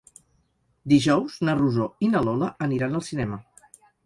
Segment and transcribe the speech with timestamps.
[0.93, 3.41] Dijous na Rosó i na Lola aniran al cinema.